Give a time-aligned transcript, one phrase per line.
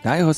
[0.00, 0.28] 大家好，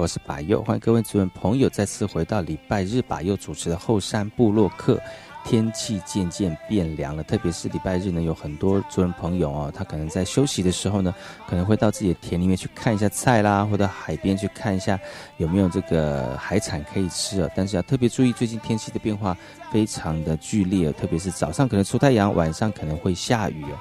[0.00, 4.98] 我是百佑，欢迎各位主人朋友再次回到礼拜日百佑主持的后山部落客。
[5.44, 11.14] 天气渐渐变凉了，特别是礼拜日呢，有很多主人朋友哦，他可能在休息的时候呢，
[11.46, 14.98] 可能会到自己的田里面去看一下菜啦，或者海边去看一下
[15.36, 17.50] 有没有这个海产可以吃哦。
[17.54, 19.36] 但是要特别注意，最近天气的变化
[19.70, 23.78] 非常的剧烈，特别是早上可能出太阳，晚上可能会下雨哦。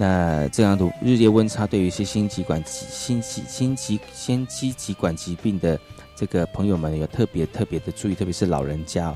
[0.00, 5.76] 那这样的日夜温差，对于一些心肌管、心疾、心肌、心肌疾管疾病的
[6.14, 9.12] 这个朋友们，有特别特别的注意，特别是老人家。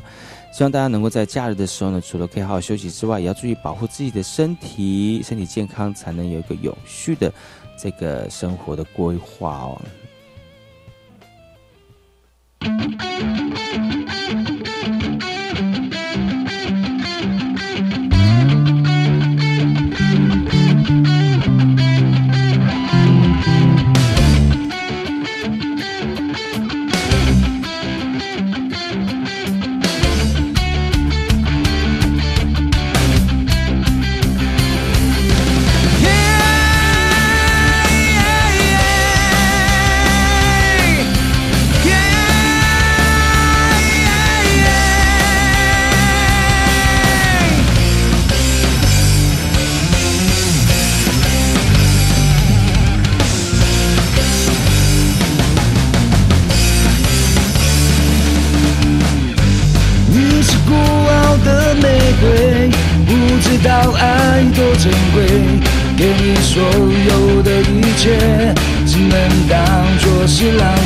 [0.52, 7.32] 希望大家能够在假日的时候呢，除了可以好好休息之外，也要注意保护自己的身体，身体健康才能有一个有序的
[7.78, 9.80] 这个生活的规划哦。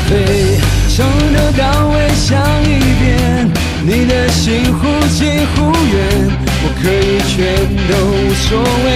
[0.08, 0.58] 飞，
[0.88, 2.64] 从头到尾想一
[3.00, 3.50] 遍，
[3.82, 5.20] 你的心忽近
[5.54, 5.94] 忽远，
[6.62, 7.34] 我可以全
[7.88, 8.14] 都无
[8.46, 8.48] 所
[8.84, 8.86] 谓。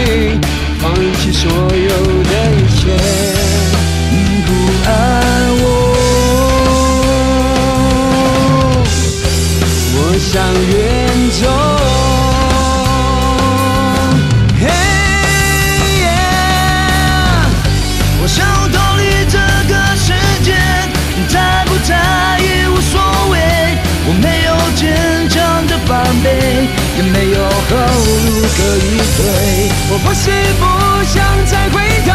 [29.92, 32.13] 我不是不想再回头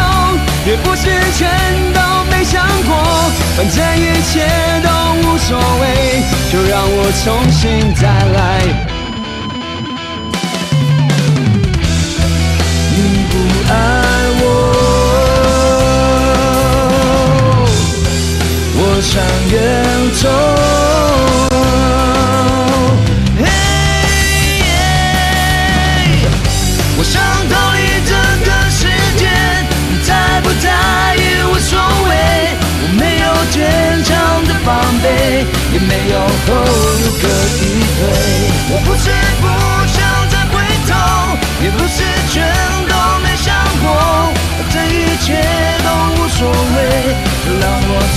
[0.66, 1.46] 也不是全
[1.92, 2.96] 都没想过
[3.54, 4.46] 反正一切
[4.82, 8.95] 都无所谓就让我重新再来。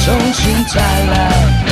[0.05, 1.68] 重新再来。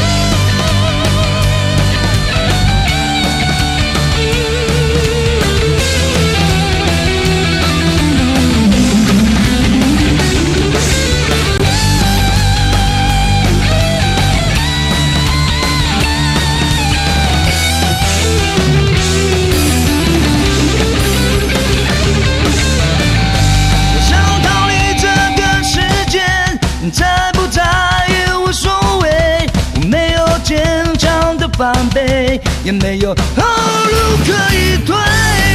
[31.58, 34.96] 防备，也没有后路可以退。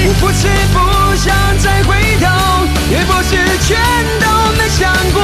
[0.04, 2.26] 我不是不想再回头，
[2.90, 3.30] 也不是
[3.66, 3.78] 全
[4.20, 4.26] 都
[4.58, 5.22] 没想过，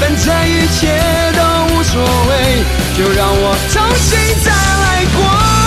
[0.00, 0.80] 反正一切
[1.32, 2.62] 都无所谓，
[2.96, 5.61] 就让我重新再来过。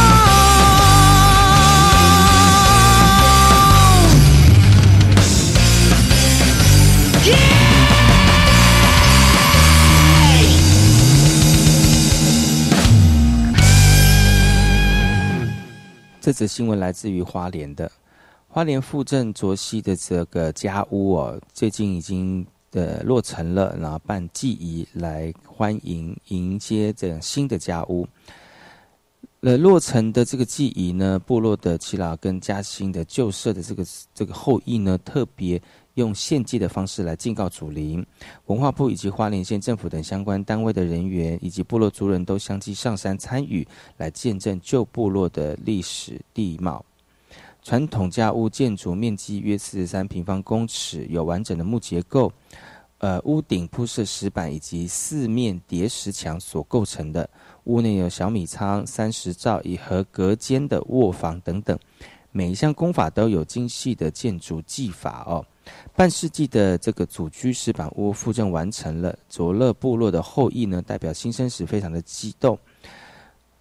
[16.26, 17.92] 这则新闻来自于花莲的
[18.48, 28.08] 花莲富镇卓西的这个家屋哦，最近已经呃落成了，然后办祭仪来欢迎迎接这样新的家屋。
[29.42, 33.86] 呃，落成的这个祭仪呢，部落的耆老跟嘉兴的旧社的这个
[34.16, 35.62] 这个后裔呢，特别。
[35.96, 38.06] 用献祭的方式来敬告祖灵，
[38.46, 46.86] 文化部以及花莲县政府等相关单位的人员以及部落族人都相继上山参与，来见证旧部落的历史地貌。
[47.64, 52.32] 传统家屋建筑面积约四十三平方公尺，有完整的木结构，
[53.00, 57.28] 呃，屋顶铺设石板以及四面叠石墙所构成的。
[57.64, 61.76] 屋内有小米仓、三十灶以和隔间的卧房等等，
[62.32, 65.44] 每一项工法都有精细的建筑技法哦。
[65.96, 72.58] 半世纪的这个祖居石板屋复正完成了，卓勒部落的后裔呢，代表新生时非常的激动。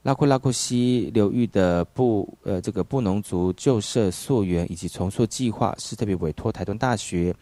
[0.03, 7.35] 拉库拉库西流域的布呃这个布农族旧社溯源以及重塑计划是特别委托台东大学，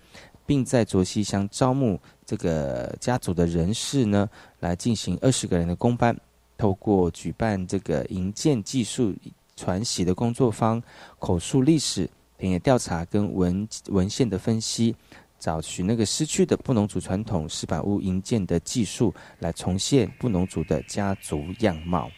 [0.47, 4.31] 并在卓西乡招募这个家族的人士呢，
[4.61, 6.17] 来进行二十个人的工班，
[6.57, 9.13] 透过举办这个营建技术
[9.57, 10.81] 传习的工作坊，
[11.19, 12.09] 口述历史。
[12.43, 14.97] 田野调查跟文文献的分析，
[15.39, 22.11] 找寻那个失去的布农族传统石板屋营建的技术，来重现布农族的家族样貌。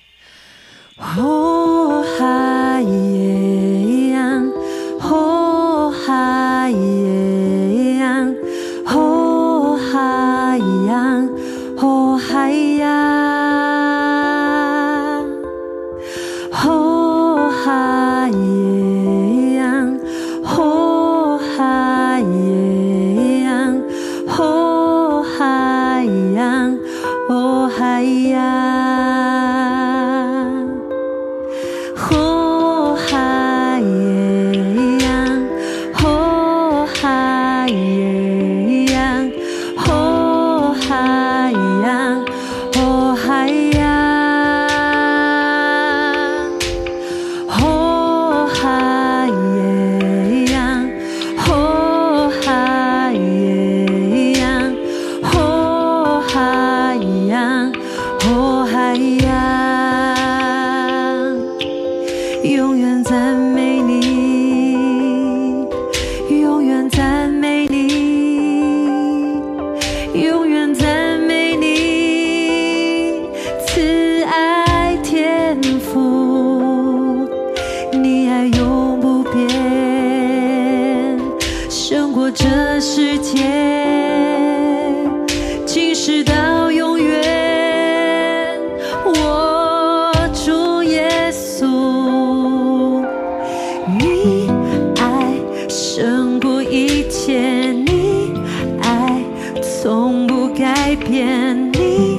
[99.85, 102.19] 从不改变你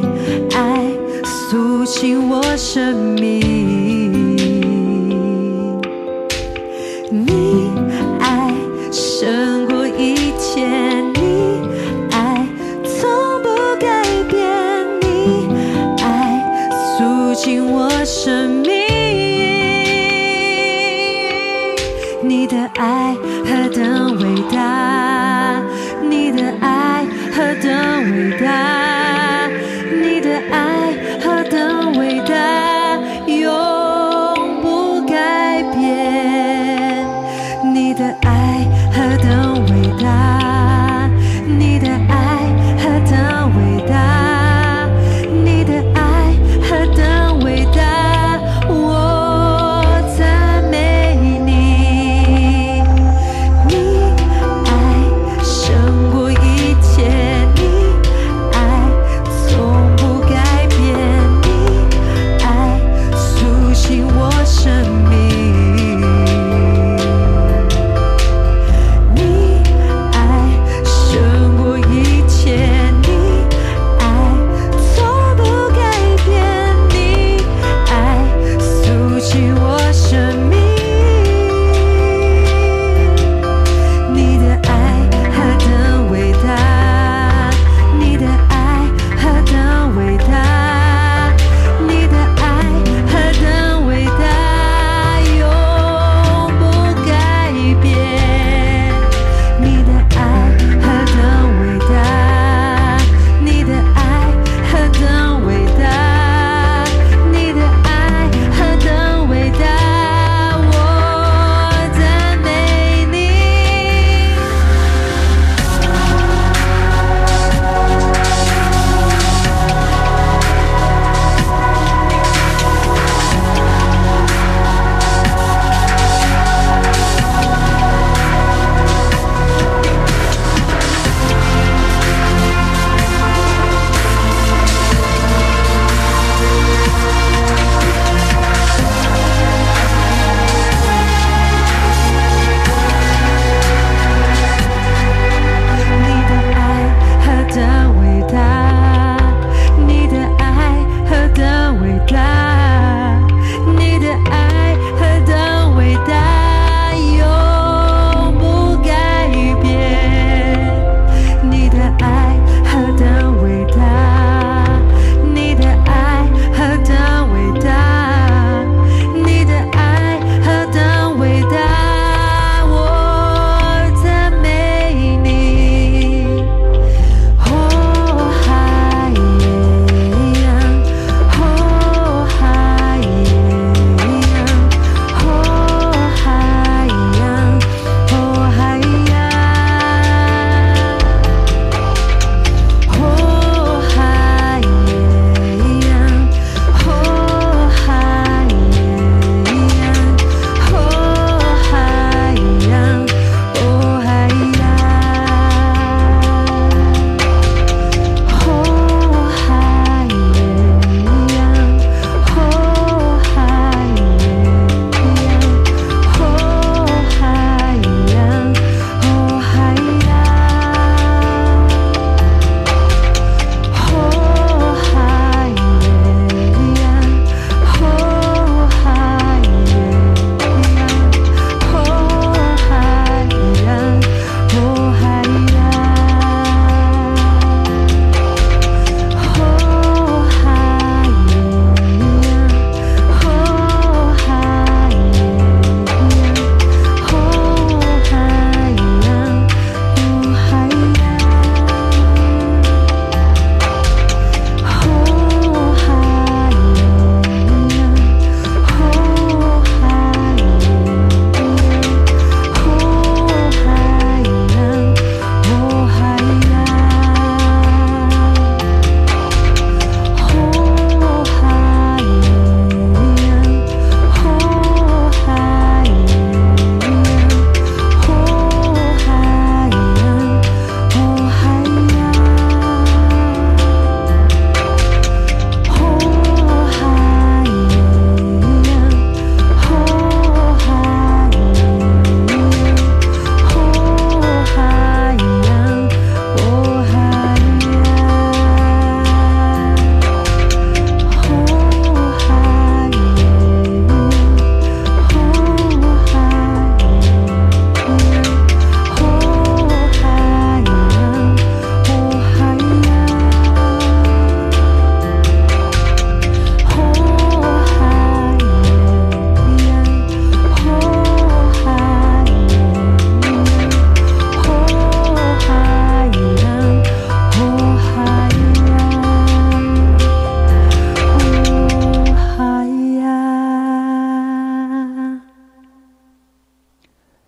[0.54, 0.86] 爱
[1.24, 3.85] 苏醒我生命。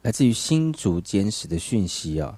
[0.07, 2.33] 来自于新竹坚石的讯息哦。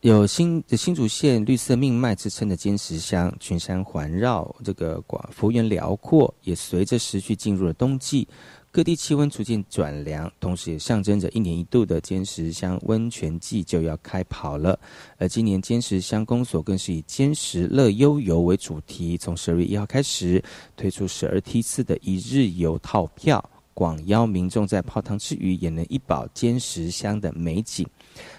[0.00, 8.26] 有新新竹县绿色命脉之称的尖石乡，群山环绕，这个广幅员辽阔，也随着时序进入了冬季，
[8.70, 14.80] 各地气温逐渐转凉，同时也象征着一年一度的尖石乡温泉季就要开跑了。
[15.18, 20.42] 而今年尖石乡公所更是以尖石乐悠游为主题，从十二月一号开始
[20.78, 27.86] 推出十二梯次的一日游套票，广邀民众在泡汤之余，也能一饱尖石乡的美景。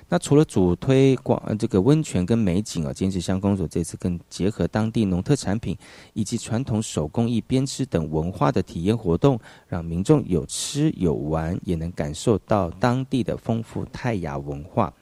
[0.07, 5.75] 那除了主推广这个温泉跟美景啊，坚持乡公所这次更结合当地农特产品
[6.13, 14.93] 以及传统手工艺编织等文化的体验活动，让民众有吃有玩，也能感受到当地的丰富泰雅文化。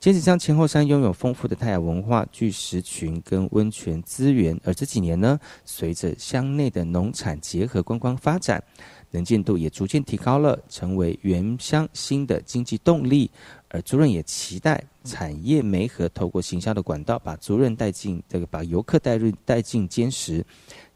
[0.00, 8.62] 坚持乡前后山拥有丰富的泰雅文化、巨石群跟温泉资源，而这几年呢，随着乡内的农产结合观光发展。
[9.10, 13.30] 能见度也逐渐提高了，成为原乡新的经济动力。
[13.68, 20.44] 而族人也期待产业媒合透过行销的管道，把族人带进这个，把游客带入带进坚实，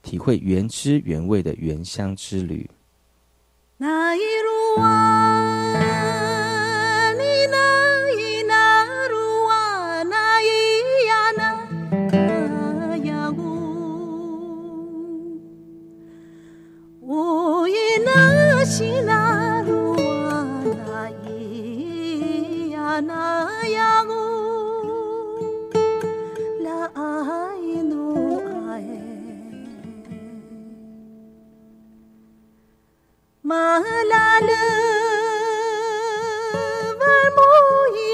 [0.03, 2.69] 体会原汁原味的原乡之旅。
[3.77, 5.93] 那一路啊。
[17.99, 19.93] 那西那路
[20.29, 24.13] 啊，那咿呀那呀路，
[26.61, 27.03] 来爱
[27.85, 28.71] 努爱，
[33.43, 34.53] 马拉勒
[36.99, 37.03] 万
[37.37, 37.41] 木
[37.97, 38.12] 一。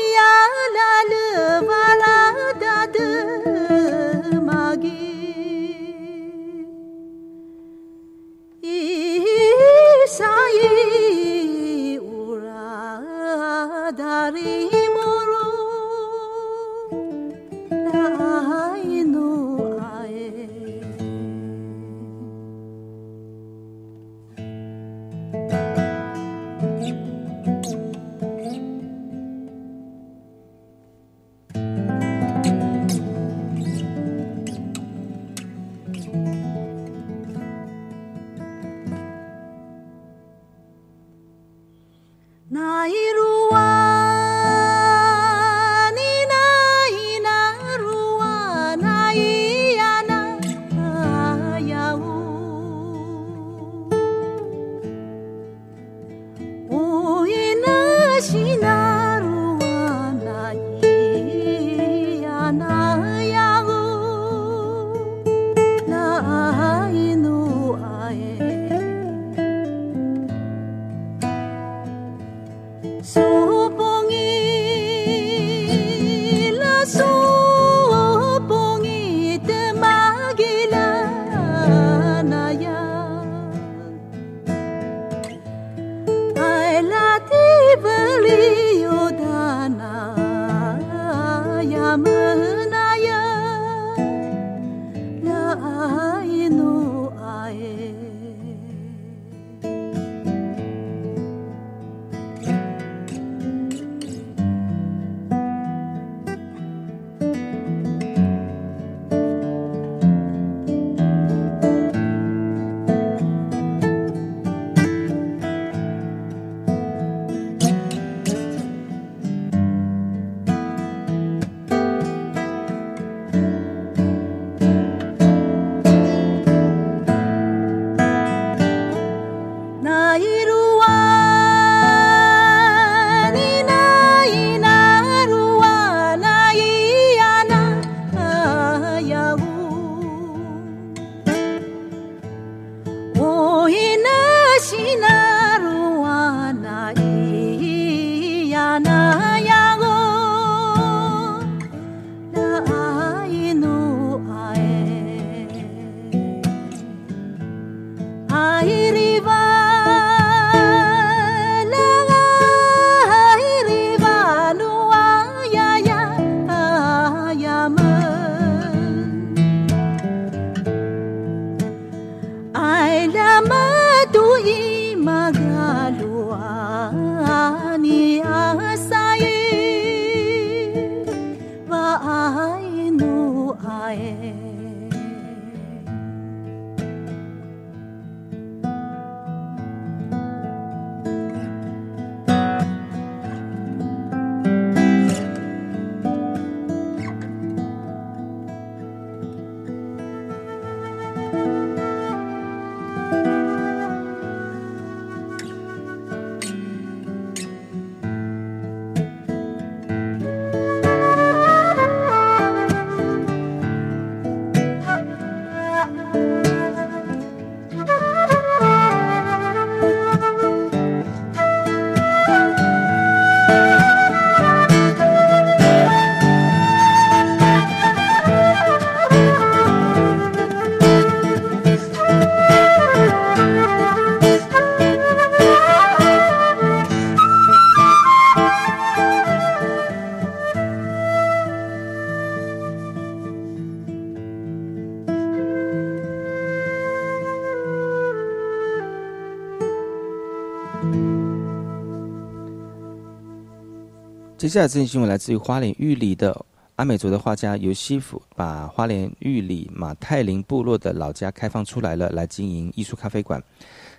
[254.48, 256.34] 接下来这件新闻来自于花莲玉里的
[256.76, 263.44] 阿美族的画家尤西夫，把花莲玉里马泰林部落的老家开放出来了，来经营艺术咖啡馆。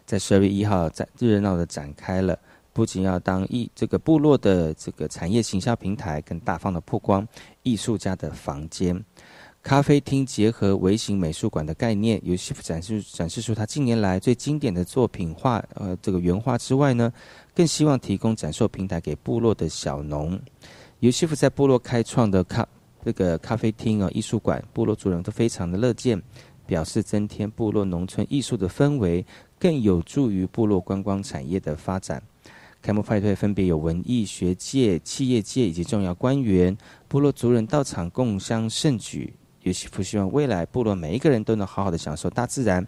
[0.08, 2.36] 在十二月一号，在热闹的展开了，
[2.74, 7.28] 不仅要当艺这个部落的这个产业行销平台，更大方的曝光
[7.62, 9.00] 艺术家的房间。
[9.62, 17.12] 咖啡厅结合微型美术馆的概念，由西夫展示展示出他近年来最经典的作品画，呃，这个原画之外呢，
[17.54, 20.40] 更希望提供展售平台给部落的小农。
[21.02, 22.68] 尤西夫在部落开创的咖
[23.04, 26.20] 这个咖啡厅啊，艺术馆，部落族人都非常的乐见，
[26.66, 29.26] 表示增添部落农村艺术的氛围，
[29.60, 32.24] 更有助于部落观光产业的发展。
[32.82, 36.76] 开幕派对分别有文艺、学界、企业界以及重要官员、
[37.10, 39.34] 部落族人到场共襄盛举。
[39.70, 42.86] 尤西夫希望未来部落每一个人都能好好的享受大自然，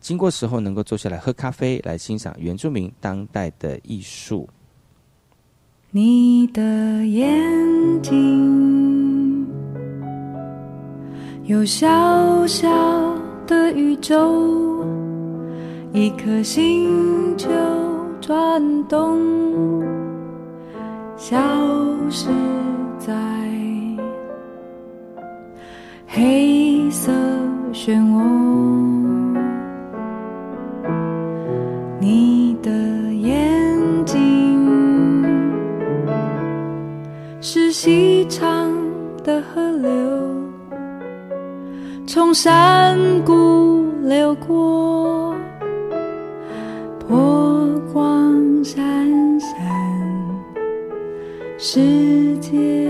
[0.00, 4.48] 经过时候能够坐下来喝咖啡，来欣赏原住民当代的艺术。
[5.92, 6.60] 你的
[7.06, 9.46] 眼睛
[11.44, 12.68] 有小小
[13.46, 14.84] 的宇宙，
[15.92, 17.48] 一颗星球
[18.20, 19.20] 转动，
[21.16, 21.36] 消
[22.10, 22.26] 失
[22.98, 23.14] 在
[26.16, 27.10] 黑色
[27.72, 28.22] 漩涡。
[31.98, 32.70] 你的
[33.12, 35.24] 眼睛
[37.40, 38.72] 是细长
[39.24, 39.90] 的河流，
[42.06, 45.34] 从山谷流过，
[47.08, 48.80] 波光闪
[49.40, 49.50] 闪，
[51.58, 52.83] 世界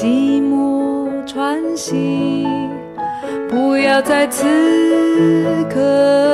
[0.00, 2.46] 寂寞喘息。
[3.50, 4.46] 不要在此
[5.68, 6.29] 刻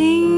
[0.00, 0.31] 一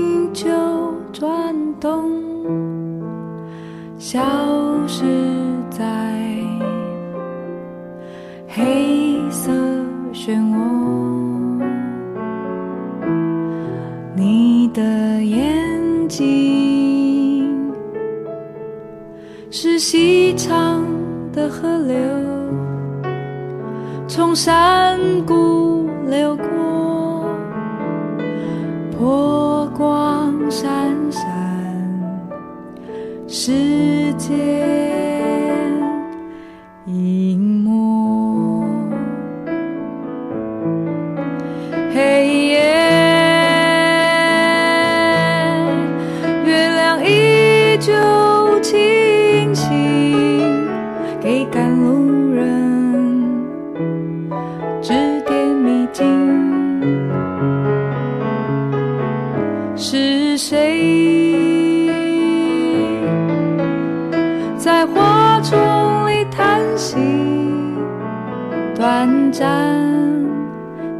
[68.86, 69.74] 短暂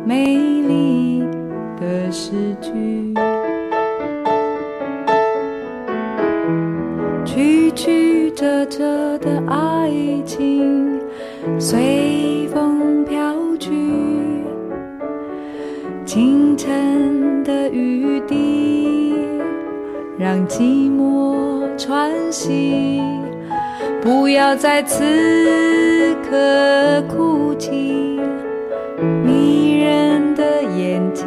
[0.07, 1.23] 美丽
[1.79, 3.12] 的诗句，
[7.27, 9.92] 曲曲折折的爱
[10.25, 10.99] 情
[11.59, 13.70] 随风飘去，
[16.07, 19.14] 清晨的雨滴
[20.16, 23.03] 让寂寞喘息。
[24.01, 25.03] 不要在此
[26.31, 28.19] 刻哭泣，
[29.25, 31.27] 迷人的眼睛，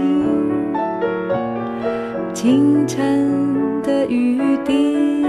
[2.33, 5.23] 清晨的雨滴，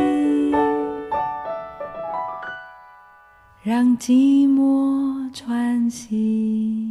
[3.63, 6.88] 让寂寞喘息。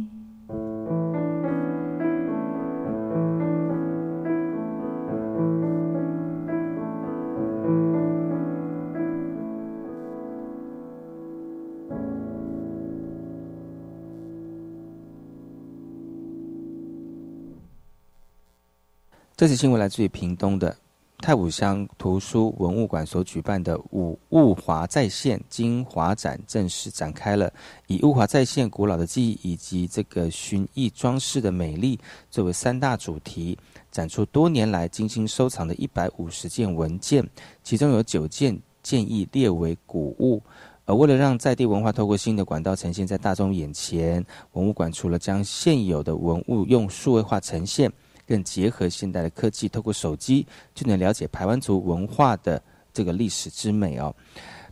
[19.38, 20.76] 这次新闻来自于屏东的
[21.18, 27.48] 太武乡图书文物馆所举办的“五物华在线精华展”正式展开了，
[27.86, 31.96] 以物华在线古老的记忆以及这个寻艺装饰的美丽
[32.32, 33.56] 作为三大主题，
[33.92, 37.24] 展出多年来精心收藏的一百五十件文件，
[37.62, 40.42] 其中有九件建议列为古物。
[40.84, 44.24] 而为了让在地文化透过新的管道呈现在大众眼前，
[44.54, 47.88] 文物馆除了将现有的文物用数位化呈现。
[48.28, 52.62] 更结合现代的科技，透过手机就能了解排湾族文化的
[52.92, 54.14] 这个历史之美哦。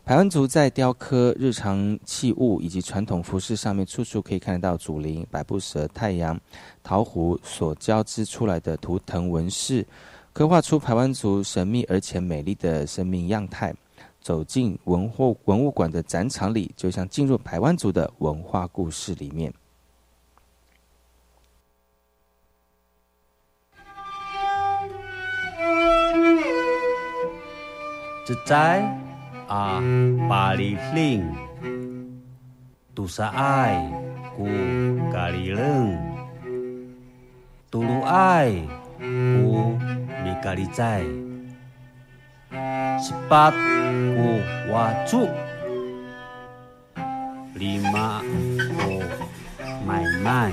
[0.05, 6.39] 排湾族在雕刻、日常器物以及传统服饰上面，处处可以看得到祖灵、百步蛇、太阳、
[6.83, 9.85] 桃湖所交织出来的图腾纹饰，
[10.33, 13.75] 刻画出排湾族神秘而且美丽的生命样态。
[14.21, 19.53] 走进文物文物馆的展场里，就像进入排湾族的文化故事里面。
[28.27, 28.83] 自在
[29.47, 29.81] 啊，
[30.29, 31.33] 巴里令，
[32.93, 33.89] 杜萨爱
[34.37, 34.47] 古
[35.13, 35.97] 咖喱冷，
[37.71, 38.51] 杜鲁爱
[38.99, 39.79] 古
[40.25, 41.03] 米咖喱在，
[43.01, 45.29] 十八古瓦祖
[47.55, 48.23] ，lima
[48.77, 49.05] 古
[49.87, 50.51] 买卖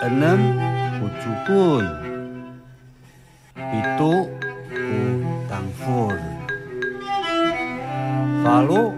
[0.00, 0.40] ，enam
[0.98, 1.84] 古主棍
[5.90, 6.14] ，itu Tangfur
[8.46, 8.94] Falu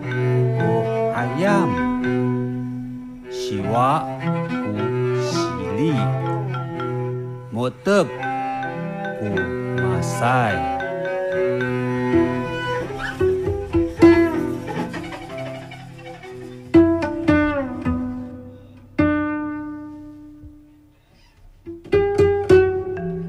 [0.60, 0.72] ku
[1.16, 1.70] ayam
[3.32, 4.04] Siwa
[4.52, 4.72] ku
[5.24, 5.96] sili
[7.52, 8.06] Motep
[9.18, 9.30] ku
[9.80, 10.56] masai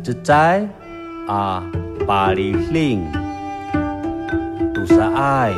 [0.04, 0.68] Cecai
[1.32, 1.64] a
[2.04, 3.23] paliling
[4.84, 5.56] tusaai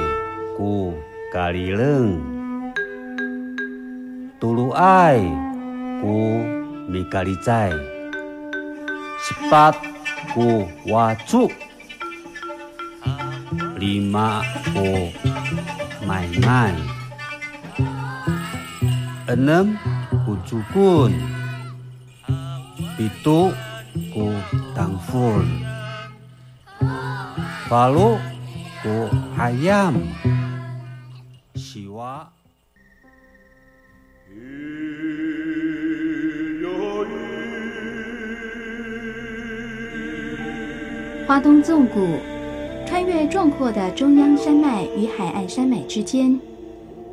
[0.54, 0.94] ku
[1.34, 2.22] kalileng.
[4.38, 5.18] Tuluai
[5.98, 6.46] ku
[6.94, 7.74] mikalicai.
[9.26, 9.82] Sepat
[10.30, 11.50] ku wacu
[13.82, 14.46] lima
[14.78, 15.10] ku
[16.06, 16.78] main-main.
[19.26, 19.74] Enam
[20.22, 21.18] ku cukun.
[22.94, 23.50] Pitu
[24.14, 24.30] ku
[24.78, 25.42] tangful.
[27.74, 28.35] Lalu
[28.86, 29.10] ku
[29.42, 29.98] ayam
[31.58, 32.30] siwa
[41.26, 42.20] 花东纵谷
[42.86, 46.40] 穿越壮阔的中央山脉与海岸山脉之间，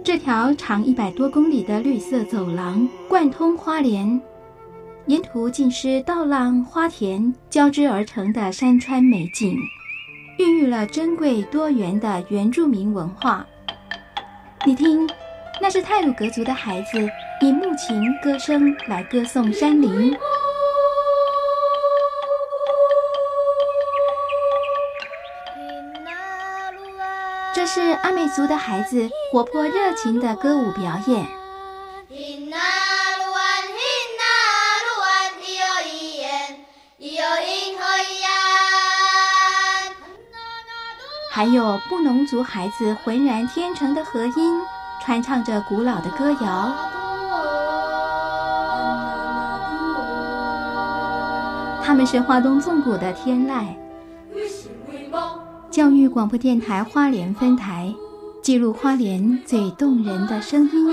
[0.05, 4.21] 这条长一百多公里的绿色走廊贯通花莲，
[5.07, 9.57] 沿途尽是稻浪、花田交织而成的山川美景。
[10.39, 13.47] 孕育了珍贵多元的原住民文化。
[14.65, 15.09] 你听，
[15.61, 16.99] 那是泰鲁格族的孩子
[17.41, 20.15] 以木琴歌声来歌颂山林；
[27.55, 31.42] 这是阿美族的孩子活泼热情的歌舞表演。
[41.35, 44.61] 还有布农族孩子浑然天成的和音，
[45.01, 46.71] 传唱着古老的歌谣。
[51.83, 53.65] 他们是花东纵谷的天籁。
[55.71, 57.95] 教育广播电台花莲分台，
[58.43, 60.93] 记录花莲最动人的声音。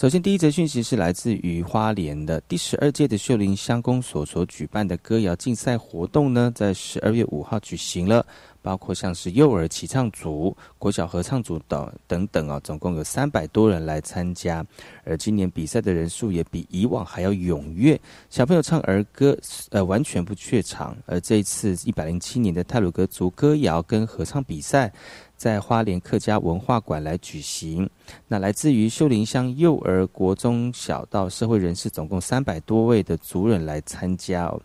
[0.00, 8.24] 首先，第一则讯息是来自于花莲的第十二届的秀林乡公所所举办的歌谣竞赛活动呢，在十二月五号举行了，
[8.62, 14.64] 包括像是幼儿齐唱组、国小合唱组等等等啊，总共有三百多人来参加。
[15.04, 19.36] 而今年比赛的人数也比以往还要踊跃，小朋友唱儿歌，
[19.70, 20.96] 呃，完全不怯场。
[21.06, 24.92] 而这一次一百零七年的泰鲁格族歌谣跟合唱比赛。
[25.40, 27.88] 在花莲客家文化馆来举行。
[28.28, 34.60] 那来自于秀林乡幼儿、国中小到社会人士，总共三百多位的族人来参加哦。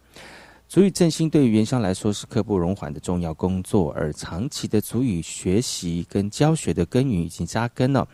[0.68, 8.06] 族语振兴对于原乡来说是刻不容缓的重要工作，而长期的族语学习跟教学的耕耘已经扎根了。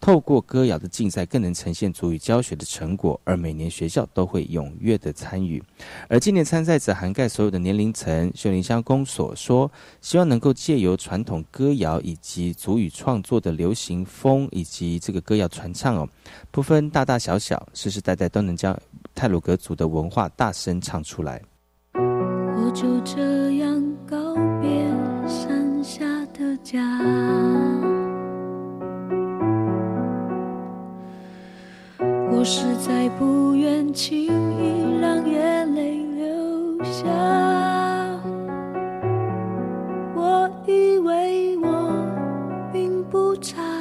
[0.00, 5.62] 透过歌谣的竞赛，更能呈现足语教学的成果，而每年学校都会踊跃的参与。
[6.08, 8.30] 而今年参赛者涵盖所有的年龄层。
[8.34, 16.08] 秀林乡公所说，希望能够借由传统歌谣以及足语创作的流行风，以及这个歌谣传唱哦，
[16.50, 18.76] 不分大大小小，世世代代都能将
[19.14, 21.40] 泰鲁格族的文化大声唱出来。
[22.64, 24.16] 我就这样告
[24.60, 24.86] 别
[25.26, 26.80] 山下的家。
[32.30, 37.02] 我实在不愿轻易让眼泪流下。
[40.14, 41.92] 我以为我
[42.72, 43.71] 并不差。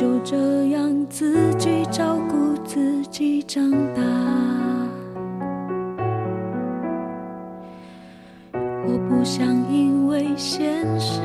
[0.00, 4.00] 就这样自己照顾自己长大。
[8.54, 11.20] 我不想因为现实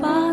[0.00, 0.32] 把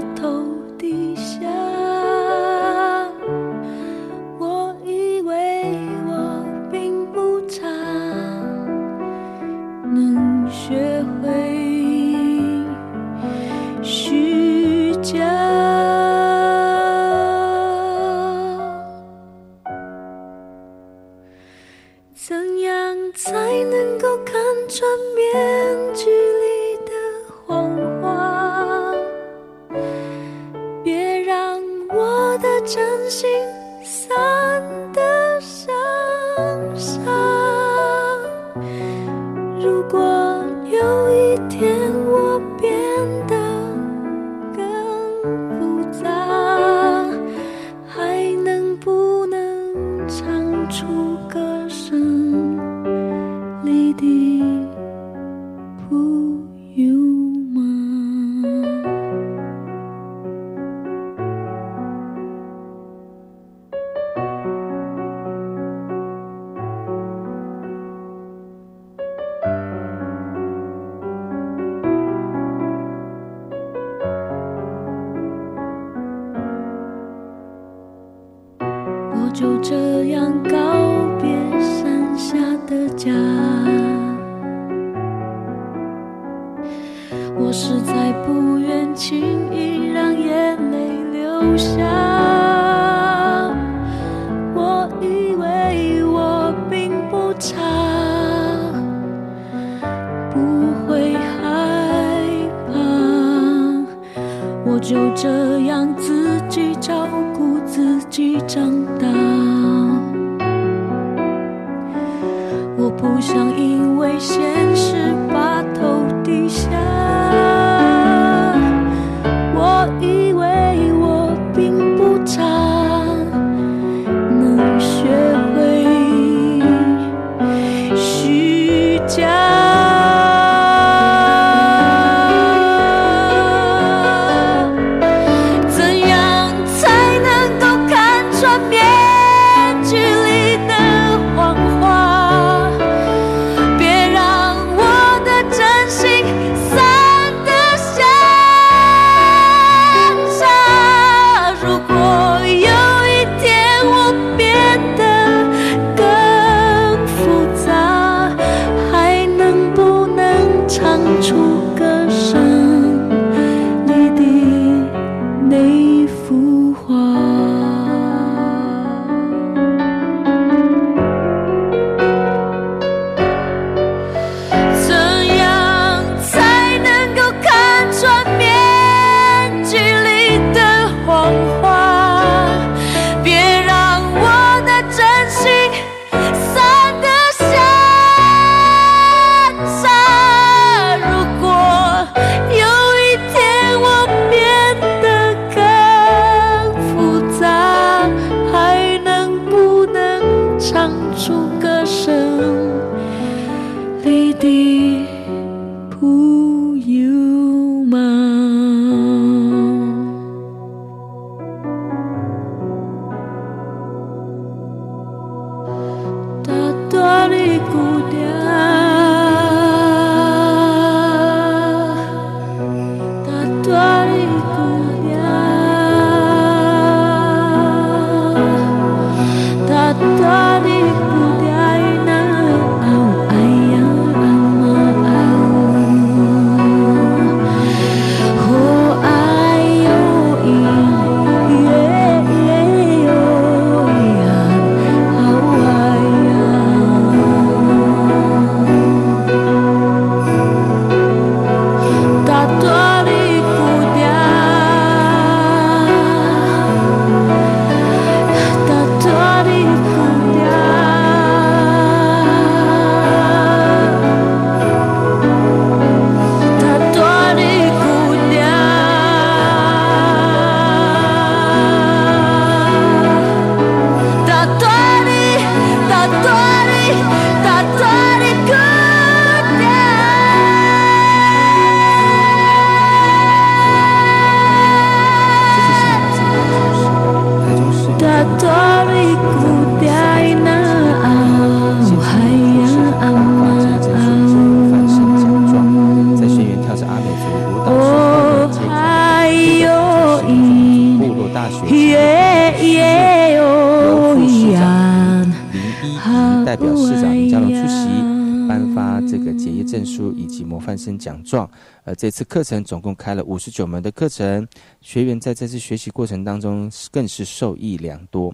[312.01, 314.47] 这次课程总共开了五十九门的课程，
[314.81, 318.33] 学员在这次学习过程当中更是受益良多。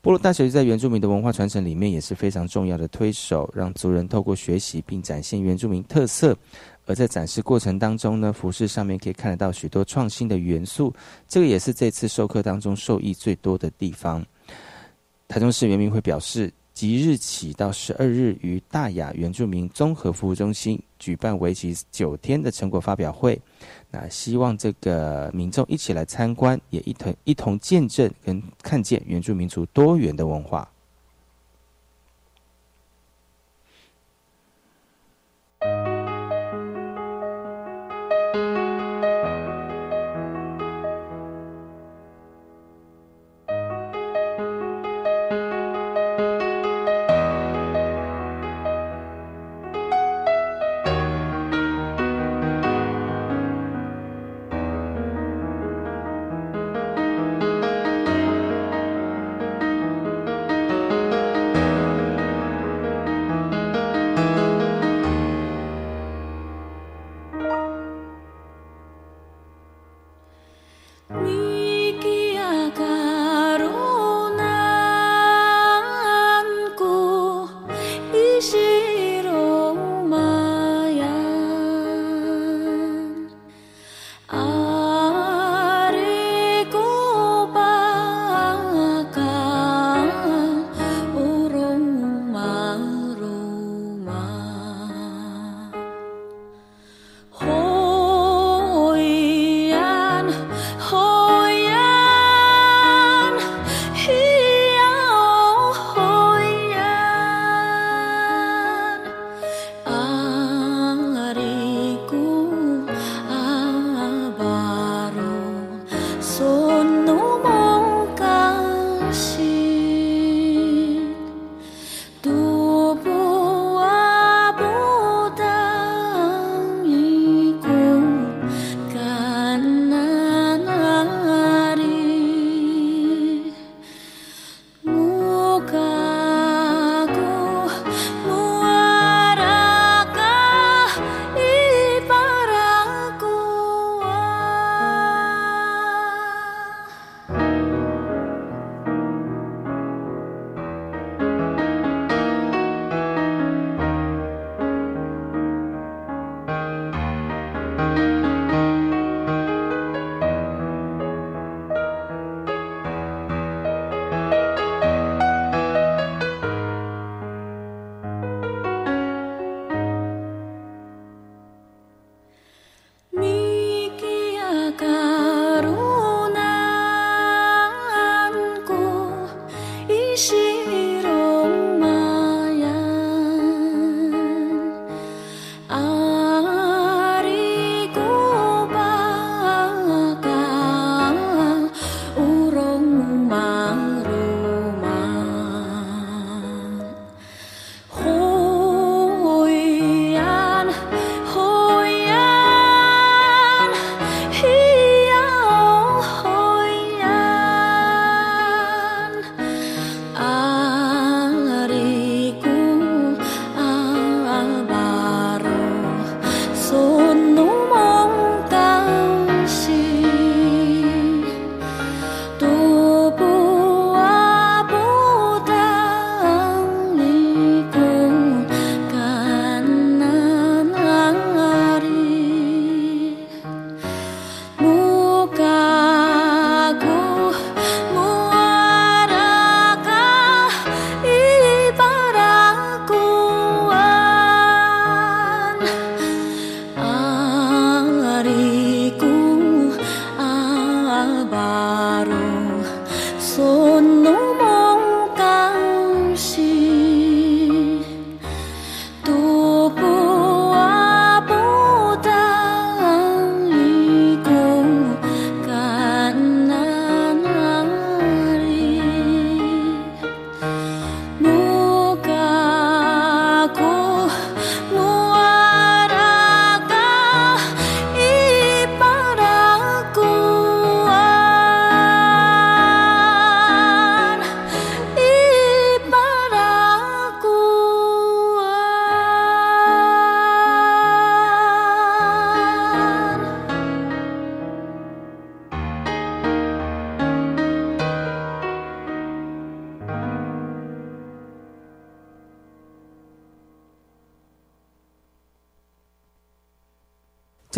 [0.00, 6.36] 部落大学在原住民的文化传承里面也是非常重要的推手，让族人透过学习并展现原住民特色。
[6.86, 10.92] 而在展示过程当中呢，服饰上面可以看得到许多创新的元素，
[11.28, 14.26] 这个也是这次授课当中受益最多的地方。
[15.28, 23.40] 台中市原民会表示，即日起到十二日于大雅原住民综合服务中心举办为期九天的成果发表会，
[23.90, 30.68] 那希望这个民众一起来参观，也一同一同见证跟看见原住民族多元的文化。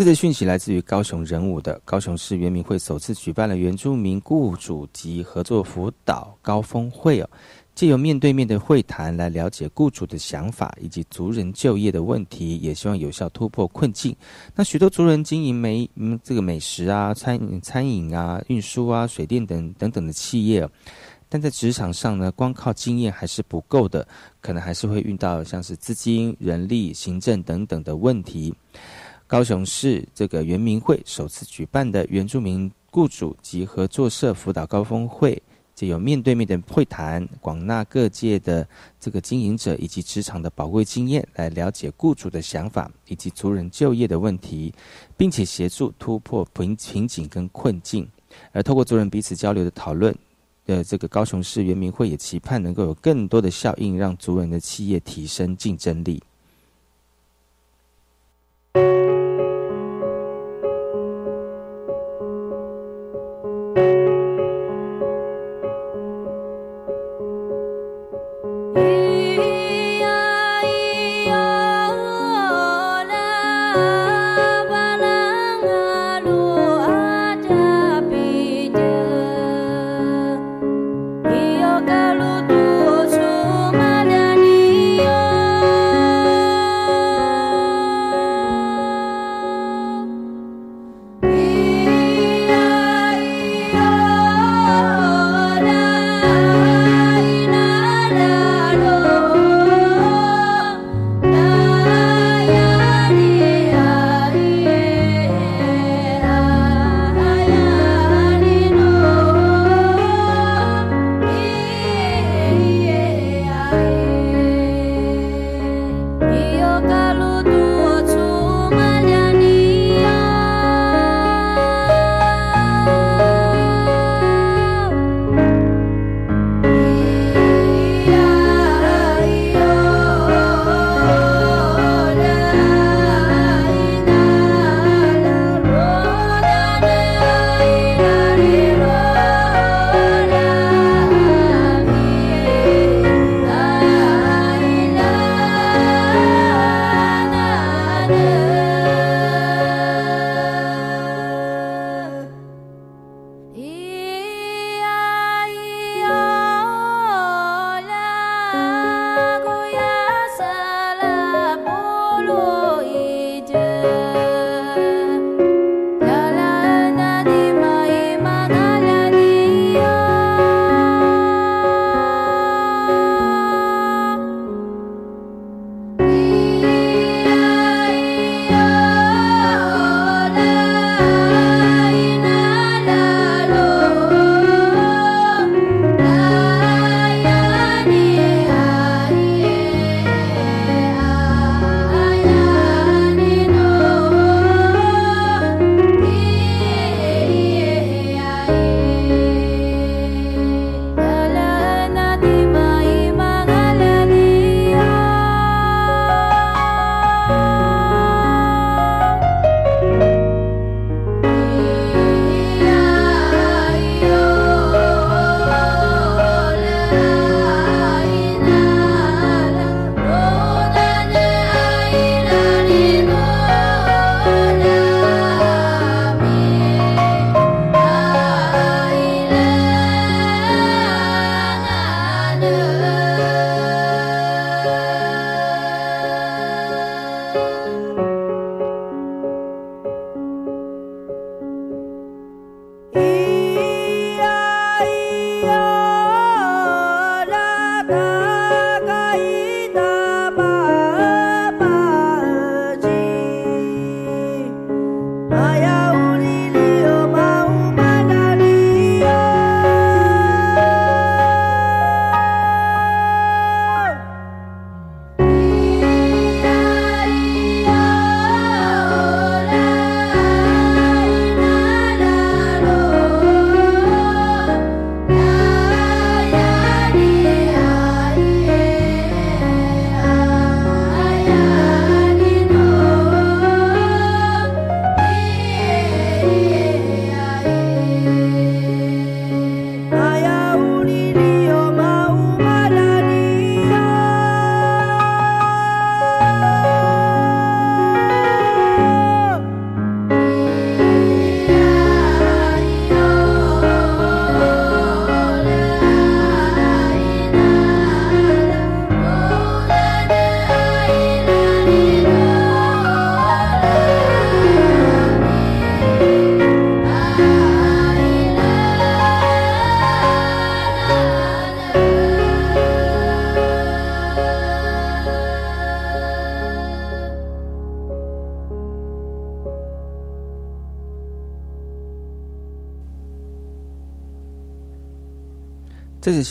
[0.01, 7.29] 这则讯息来自于高雄人武的高雄市原民会首次举办了原住民雇主及合作辅导高峰会哦，
[7.75, 14.15] 借由面对面的会谈来了解雇主的想法以及族人就业的问题，也希望有效突破困境。
[14.55, 20.67] 那许多族人经营美嗯这个美食啊、餐餐饮啊、运输啊、水电等等等的企业。
[21.29, 24.05] 但在职场上呢，光靠经验还是不够的，
[24.41, 28.51] 可能还是会遇到像是资金、人力、行政等等的问题。
[29.31, 35.41] 高雄市这个原民会首次举办的原住民雇主及合作社辅导高峰会，
[35.73, 38.67] 就有面对面的会谈，广纳各界的
[38.99, 44.73] 这个经营者以及职场的宝贵经验，来了解雇主的想法以及族人就业的问题，
[45.15, 48.05] 并且协助突破瓶瓶颈跟困境。
[48.51, 50.13] 而透过族人彼此交流的讨论。
[50.65, 56.21] 呃这个高雄市原民会也期盼能够有更多的效应，让族人的企业提升竞争力。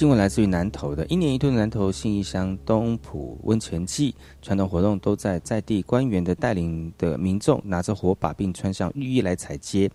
[0.01, 9.91] 新闻来自于南投的，一年一度的南投信义乡东浦温泉季传统活动，都在在地官员的带领的民众拿着火把，并穿上浴衣来踩街。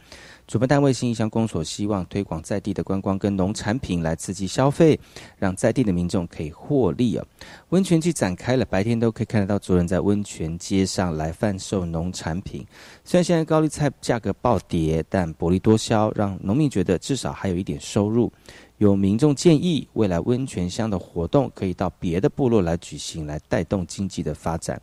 [0.46, 5.00] 主办单位信义乡公所希望推广在地的观光跟农产品来刺激消费，
[5.40, 7.26] 让在地的民众可以获利啊。
[7.70, 12.64] 温泉季展开了，白天都可以看得到族人在温泉街上来贩售农产品。
[13.04, 18.32] 虽然现在高丽菜价格暴跌，但薄利多销，让农民觉得至少还有一点收入。
[18.78, 24.82] 有民众建议，未来温泉乡的活动可以到别的部落来举行，来带动经济的发展。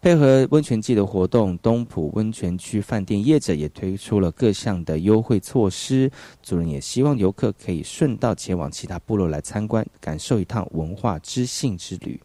[0.00, 6.08] 配合温泉季的活动，东浦温泉区饭店业者也推出了各项的优惠措施。
[6.42, 12.20] 主人也希望游客可以顺道前往其他部落来参观，感受一趟文化知性之旅。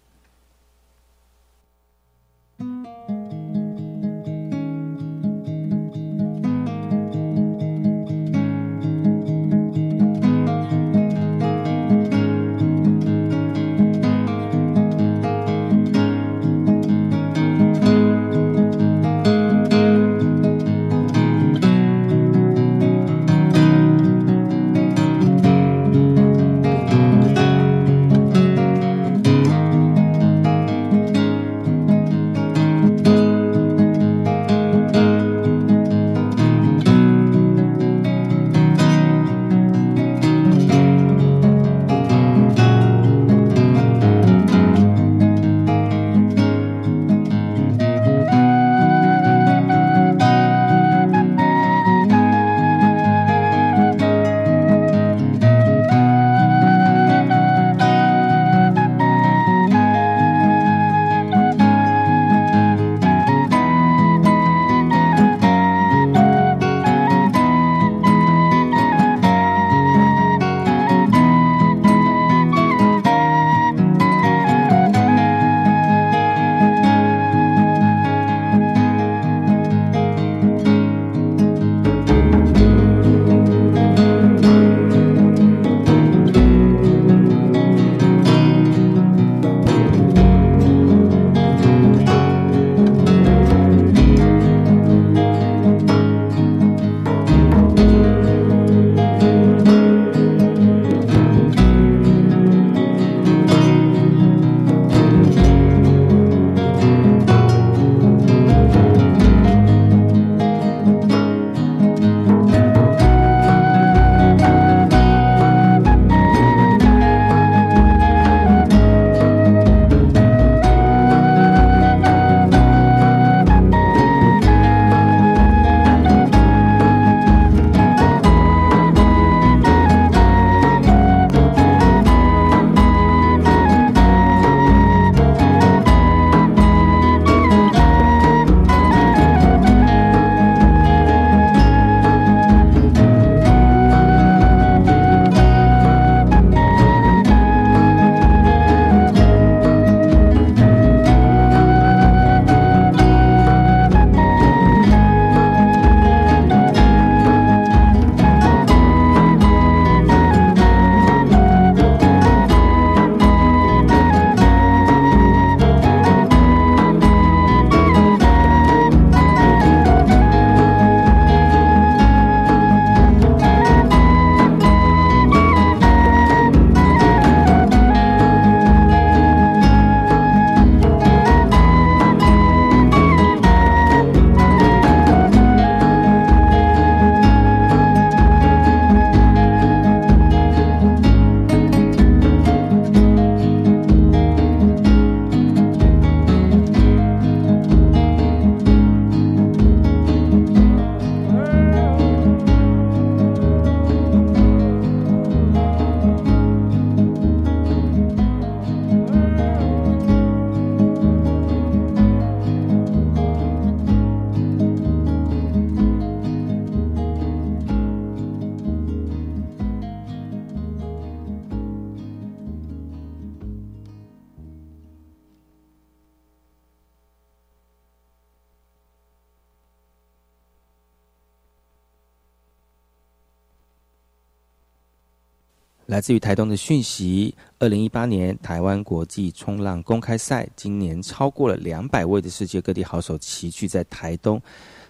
[235.92, 244.42] 来自于台东的讯息：二零一八年台湾国际冲浪公开赛，今年超过了两百位的世界各地好手齐聚在台东。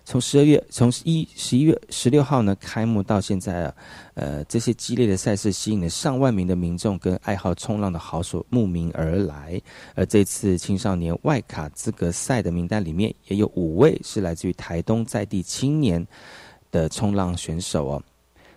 [0.06, 3.76] 从十二月，从一十一月十六号呢开幕到现在啊，
[4.14, 9.60] 呃，这些激烈的赛事吸引了上万名的民众跟爱好冲浪的好手慕名而来。
[9.96, 16.06] 而这次青少年外卡资格赛的名单里面，也有五位是来自于台东在地青年
[16.70, 18.04] 的冲浪选手哦。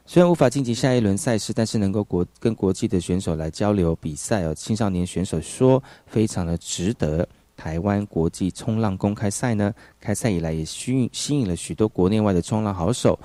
[0.07, 4.55] 虽然无法晋级下一轮赛事，但是能够国跟国际的选手来交流比赛哦。
[4.55, 7.27] 青少年选手说，非常的值得。
[7.57, 13.19] 台湾国际冲浪公开赛呢，开赛以来也吸引吸引了许多国内外的冲浪好手。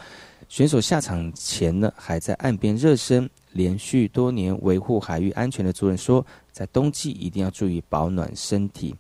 [0.48, 3.30] 选手下场前呢，还在岸边热身。
[3.52, 8.96] 连续多年维护海域安全的族人说，在冬季一定要注意保暖身体。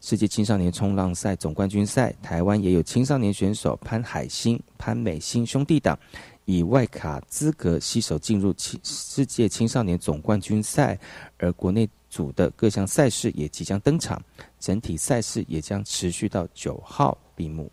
[0.00, 5.98] 世界青少年冲浪赛总冠军赛，台湾也有青少年选手潘海星、潘美星兄弟党。
[6.48, 10.98] 以外卡资格携手进入青世界青少年总冠军赛，
[11.36, 14.18] 而国内组的各项赛事也即将登场，
[14.58, 17.70] 整体赛事也将持续到九号闭幕。